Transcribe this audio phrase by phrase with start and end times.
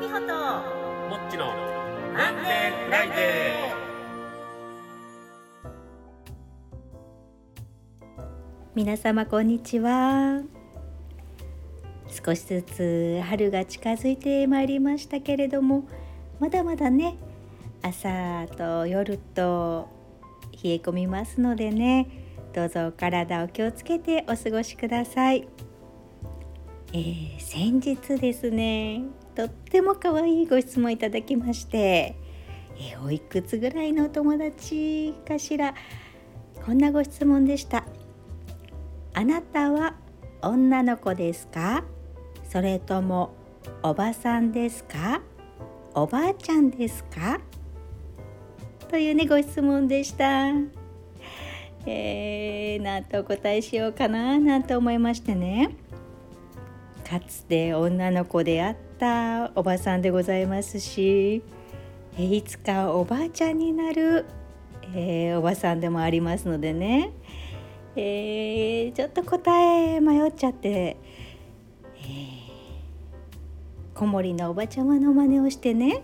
[0.00, 0.32] 美穂と
[1.10, 1.44] もっちの
[2.14, 2.84] マンデー。
[2.86, 3.74] フライデ
[8.74, 10.40] 皆様こんにちは。
[12.08, 15.86] 少しずつ春が近づいてまいりましたけれども
[16.38, 17.18] まだまだね
[17.82, 19.86] 朝と夜と
[20.64, 22.08] 冷え込みますのでね
[22.54, 25.46] どうぞお体を気をつけてお過ごしください、
[26.94, 29.02] えー、先日ですね
[29.40, 32.14] とっても可愛いご質問いただきまして、
[32.76, 35.74] えおいくつぐらいのお友達かしら？
[36.62, 37.86] こんなご質問でした。
[39.14, 39.94] あなたは
[40.42, 41.84] 女の子ですか？
[42.50, 43.30] それとも
[43.82, 45.22] おばさんですか？
[45.94, 47.40] おばあちゃんですか？
[48.90, 50.50] というねご質問でした。
[51.86, 55.76] えー、なんとお答えしようかななんて思いましてね。
[57.08, 61.42] かつて女の子であったおばさんでございますし
[62.18, 64.26] いつかおばあちゃんになる、
[64.94, 67.10] えーおばさんでもありますのでね、
[67.96, 70.98] えーちょっと答え迷っちゃって、
[71.96, 72.00] えー
[73.94, 76.02] 子守のおばちゃまの真似をしてね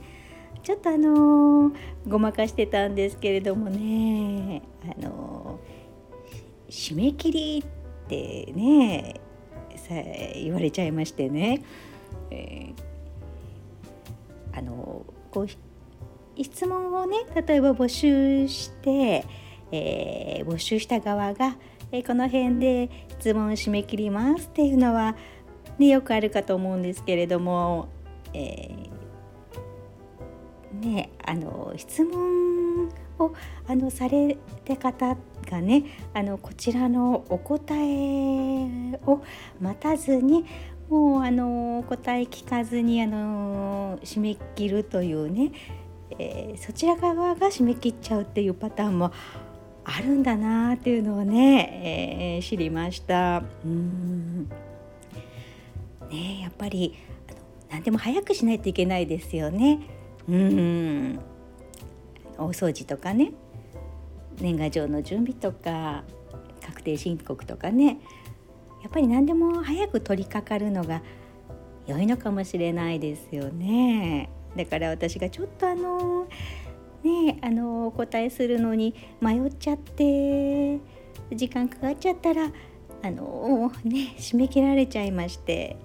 [0.62, 1.72] ちょっとあのー
[2.08, 9.20] ごまかしてたんですけれどもねあのー締め切りってね
[9.76, 9.94] さ
[10.34, 11.62] 言われちゃいましてね、
[12.30, 12.85] えー
[14.56, 19.24] あのこう質問をね例えば募集して、
[19.72, 21.56] えー募集した側が、
[21.92, 25.16] えーこの辺で質問を締め切りますっていうのは、
[25.78, 27.88] ね、よくあるかと思うんですけれども、
[28.32, 28.96] えー
[30.76, 33.32] ねあの質問を
[33.66, 35.16] あのされた方
[35.50, 39.22] がねあのこちらのお答えを
[39.60, 40.44] 待たずに
[40.88, 45.52] もうあの答え聞かずにあの締め切るというね、
[46.18, 49.12] えーそちら側が締め切っちゃうっていうパターンも
[49.84, 53.42] あるんだなっていうのをね、えー知りました。
[53.64, 54.48] うん
[56.10, 56.94] ねやっぱり
[57.28, 57.38] あの
[57.70, 59.80] 何でも早くしないといけないですよね。
[60.28, 61.18] うん
[62.38, 63.32] 大掃除とかね
[64.40, 66.04] 年賀状の準備とか
[66.64, 67.98] 確定申告とかね
[68.82, 71.02] やっぱり何でも早く取り掛かるのが
[71.86, 74.30] 良いのかもしれないですよね。
[74.56, 76.26] だから私がちょっとあの
[77.02, 80.78] ねあのお答えするのに迷っちゃって
[81.34, 82.50] 時間かかっちゃったら
[83.02, 85.76] あのね締め切られちゃいまして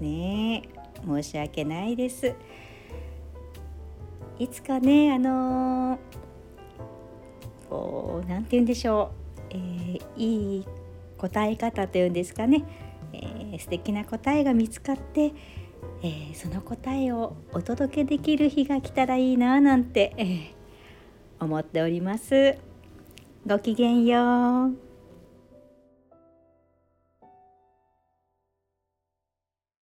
[0.00, 0.62] ね
[1.06, 2.34] 申し訳ないです。
[4.38, 5.98] いつかねあの
[7.68, 10.66] こうなんて言うんでしょう、えーいい
[11.22, 12.64] 答え方というんですかね、
[13.12, 15.32] えー素敵な答えが見つかって、
[16.02, 20.62] えーその答えをお届けできる日が来たらいいななんて、えー
[21.38, 22.56] 思っております。
[23.46, 24.91] ごきげんよう。